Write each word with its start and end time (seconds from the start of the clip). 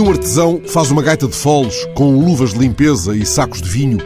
um 0.00 0.10
artesão 0.10 0.60
faz 0.66 0.90
uma 0.90 1.02
gaita 1.02 1.28
de 1.28 1.34
foles 1.34 1.86
com 1.94 2.18
luvas 2.18 2.52
de 2.52 2.58
limpeza 2.58 3.14
e 3.16 3.24
sacos 3.24 3.60
de 3.60 3.68
vinho 3.68 3.98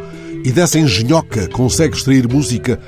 e 0.44 0.52
dessa 0.52 0.78
engenhoca 0.78 1.48
consegue 1.48 1.96
extrair 1.96 2.28
música, 2.28 2.78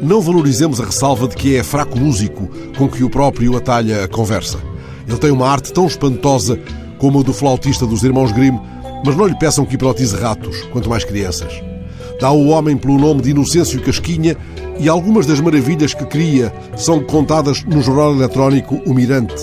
não 0.00 0.20
valorizemos 0.20 0.80
a 0.80 0.84
ressalva 0.84 1.26
de 1.26 1.36
que 1.36 1.56
é 1.56 1.62
fraco 1.62 1.98
músico 1.98 2.48
com 2.76 2.88
que 2.88 3.02
o 3.02 3.10
próprio 3.10 3.56
atalha 3.56 4.04
a 4.04 4.08
conversa. 4.08 4.58
Ele 5.08 5.18
tem 5.18 5.30
uma 5.30 5.48
arte 5.48 5.72
tão 5.72 5.86
espantosa 5.86 6.58
como 6.98 7.20
a 7.20 7.22
do 7.22 7.32
flautista 7.32 7.86
dos 7.86 8.02
irmãos 8.02 8.30
Grimm, 8.32 8.60
mas 9.04 9.16
não 9.16 9.26
lhe 9.26 9.38
peçam 9.38 9.64
que 9.64 9.74
hipnotize 9.74 10.16
ratos, 10.16 10.62
quanto 10.72 10.90
mais 10.90 11.04
crianças. 11.04 11.52
Dá 12.20 12.30
o 12.30 12.48
homem 12.48 12.76
pelo 12.76 12.98
nome 12.98 13.22
de 13.22 13.30
Inocêncio 13.30 13.80
Casquinha 13.80 14.36
e 14.78 14.88
algumas 14.88 15.24
das 15.24 15.40
maravilhas 15.40 15.94
que 15.94 16.04
cria 16.04 16.52
são 16.76 17.02
contadas 17.02 17.64
no 17.64 17.80
jornal 17.80 18.12
eletrónico 18.12 18.82
O 18.86 18.92
Mirante. 18.92 19.34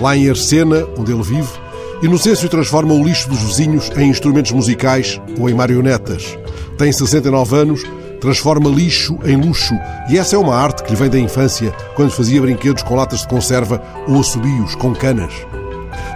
Lá 0.00 0.16
em 0.16 0.28
Arcena, 0.28 0.86
onde 0.96 1.12
ele 1.12 1.22
vive, 1.22 1.65
Inocêncio 2.02 2.46
transforma 2.50 2.92
o 2.92 3.02
lixo 3.02 3.26
dos 3.26 3.40
vizinhos 3.40 3.90
em 3.96 4.10
instrumentos 4.10 4.52
musicais 4.52 5.18
ou 5.40 5.48
em 5.48 5.54
marionetas. 5.54 6.36
Tem 6.76 6.92
69 6.92 7.56
anos, 7.56 7.82
transforma 8.20 8.68
lixo 8.68 9.18
em 9.24 9.34
luxo 9.36 9.74
e 10.10 10.18
essa 10.18 10.36
é 10.36 10.38
uma 10.38 10.54
arte 10.54 10.82
que 10.82 10.90
lhe 10.90 10.96
vem 10.96 11.08
da 11.08 11.18
infância, 11.18 11.72
quando 11.94 12.10
fazia 12.10 12.42
brinquedos 12.42 12.82
com 12.82 12.94
latas 12.94 13.20
de 13.20 13.28
conserva 13.28 13.82
ou 14.06 14.20
assobios 14.20 14.74
com 14.74 14.94
canas. 14.94 15.32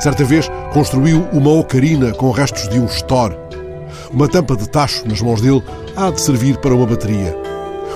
Certa 0.01 0.23
vez 0.23 0.51
construiu 0.71 1.27
uma 1.33 1.51
ocarina 1.51 2.13
com 2.13 2.31
restos 2.31 2.69
de 2.69 2.79
um 2.79 2.85
store. 2.85 3.35
Uma 4.13 4.29
tampa 4.29 4.57
de 4.57 4.69
tacho 4.69 5.09
nas 5.09 5.23
mãos 5.23 5.41
dele 5.41 5.63
há 5.97 6.11
de 6.11 6.21
servir 6.21 6.59
para 6.59 6.75
uma 6.75 6.87
bateria. 6.87 7.35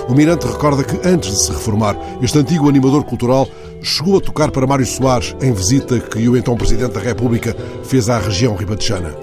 O 0.07 0.13
Mirante 0.13 0.47
recorda 0.47 0.83
que, 0.83 1.07
antes 1.07 1.31
de 1.31 1.43
se 1.43 1.51
reformar, 1.51 1.95
este 2.21 2.37
antigo 2.37 2.69
animador 2.69 3.03
cultural 3.03 3.47
chegou 3.85 4.17
a 4.17 4.21
tocar 4.21 4.49
para 4.49 4.65
Mário 4.65 4.85
Soares 4.85 5.35
em 5.41 5.53
visita 5.53 5.99
que 5.99 6.27
o 6.27 6.35
então 6.35 6.57
Presidente 6.57 6.93
da 6.93 6.99
República 6.99 7.55
fez 7.83 8.09
à 8.09 8.17
região 8.17 8.55
ribatejana. 8.55 9.15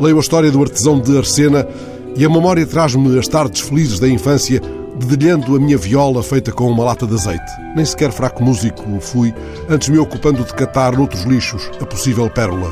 Leio 0.00 0.16
a 0.16 0.20
história 0.20 0.50
do 0.50 0.62
artesão 0.62 0.98
de 0.98 1.16
Arcena 1.16 1.68
e 2.16 2.24
a 2.24 2.28
memória 2.30 2.66
traz-me 2.66 3.18
as 3.18 3.28
tardes 3.28 3.60
felizes 3.60 4.00
da 4.00 4.08
infância 4.08 4.60
dedilhando 4.96 5.54
a 5.54 5.60
minha 5.60 5.76
viola 5.76 6.22
feita 6.22 6.50
com 6.50 6.70
uma 6.70 6.84
lata 6.84 7.06
de 7.06 7.14
azeite. 7.14 7.52
Nem 7.76 7.84
sequer 7.84 8.10
fraco 8.10 8.42
músico 8.42 8.82
fui, 9.00 9.34
antes 9.68 9.88
me 9.88 9.98
ocupando 9.98 10.44
de 10.44 10.54
catar 10.54 10.96
noutros 10.96 11.24
lixos 11.24 11.70
a 11.80 11.86
possível 11.86 12.28
pérola. 12.30 12.70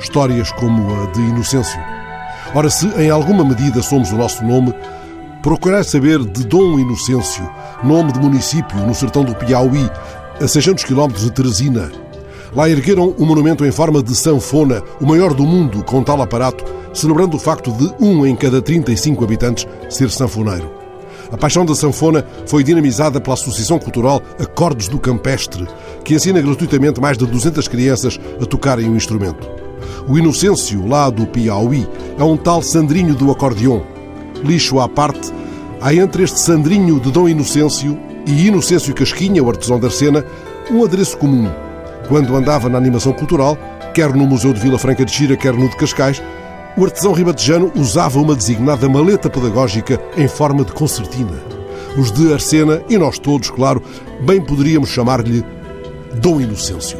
Histórias 0.00 0.50
como 0.52 0.94
a 0.94 1.06
de 1.12 1.20
Inocêncio. 1.20 1.78
Ora, 2.54 2.70
se 2.70 2.86
em 2.98 3.10
alguma 3.10 3.44
medida 3.44 3.82
somos 3.82 4.10
o 4.10 4.16
nosso 4.16 4.42
nome, 4.44 4.74
procurar 5.42 5.84
saber 5.84 6.18
de 6.24 6.46
Dom 6.46 6.78
Inocêncio, 6.78 7.48
nome 7.84 8.12
de 8.12 8.18
município 8.18 8.78
no 8.78 8.94
sertão 8.94 9.24
do 9.24 9.34
Piauí, 9.34 9.90
a 10.40 10.48
600 10.48 10.84
km 10.84 11.08
de 11.08 11.30
Teresina. 11.30 11.92
Lá 12.56 12.68
ergueram 12.68 13.14
um 13.18 13.26
monumento 13.26 13.64
em 13.64 13.70
forma 13.70 14.02
de 14.02 14.14
sanfona, 14.16 14.82
o 14.98 15.06
maior 15.06 15.34
do 15.34 15.44
mundo 15.44 15.84
com 15.84 16.02
tal 16.02 16.20
aparato, 16.22 16.64
celebrando 16.94 17.36
o 17.36 17.40
facto 17.40 17.70
de 17.70 17.92
um 18.00 18.26
em 18.26 18.34
cada 18.34 18.62
35 18.62 19.22
habitantes 19.22 19.68
ser 19.90 20.10
sanfoneiro. 20.10 20.70
A 21.30 21.36
paixão 21.36 21.64
da 21.64 21.74
sanfona 21.74 22.26
foi 22.46 22.64
dinamizada 22.64 23.20
pela 23.20 23.34
Associação 23.34 23.78
Cultural 23.78 24.20
Acordes 24.40 24.88
do 24.88 24.98
Campestre, 24.98 25.68
que 26.02 26.14
ensina 26.14 26.40
gratuitamente 26.40 27.00
mais 27.00 27.18
de 27.18 27.26
200 27.26 27.68
crianças 27.68 28.18
a 28.40 28.46
tocarem 28.46 28.88
o 28.88 28.96
instrumento. 28.96 29.46
O 30.08 30.18
Inocêncio, 30.18 30.88
lá 30.88 31.10
do 31.10 31.26
Piauí, 31.26 31.86
é 32.18 32.24
um 32.24 32.36
tal 32.36 32.62
Sandrinho 32.62 33.14
do 33.14 33.30
acordeão. 33.30 33.84
Lixo 34.42 34.80
à 34.80 34.88
parte, 34.88 35.30
há 35.80 35.94
entre 35.94 36.24
este 36.24 36.40
Sandrinho 36.40 36.98
de 36.98 37.12
Dom 37.12 37.28
Inocêncio 37.28 38.09
e 38.26 38.46
Inocêncio 38.46 38.94
Casquinha, 38.94 39.42
o 39.42 39.48
artesão 39.48 39.78
da 39.78 39.88
Arcena, 39.88 40.24
um 40.70 40.84
adereço 40.84 41.16
comum. 41.16 41.50
Quando 42.08 42.36
andava 42.36 42.68
na 42.68 42.78
animação 42.78 43.12
cultural, 43.12 43.58
quer 43.94 44.12
no 44.14 44.26
Museu 44.26 44.52
de 44.52 44.60
Vila 44.60 44.78
Franca 44.78 45.04
de 45.04 45.12
Xira, 45.12 45.36
quer 45.36 45.52
no 45.52 45.68
de 45.68 45.76
Cascais, 45.76 46.22
o 46.76 46.84
artesão 46.84 47.12
ribatejano 47.12 47.72
usava 47.74 48.18
uma 48.20 48.34
designada 48.34 48.88
maleta 48.88 49.28
pedagógica 49.28 50.00
em 50.16 50.28
forma 50.28 50.64
de 50.64 50.72
concertina. 50.72 51.40
Os 51.96 52.10
de 52.12 52.32
Arcena, 52.32 52.82
e 52.88 52.96
nós 52.96 53.18
todos, 53.18 53.50
claro, 53.50 53.82
bem 54.20 54.40
poderíamos 54.40 54.90
chamar-lhe 54.90 55.44
Dom 56.14 56.40
Inocêncio. 56.40 56.98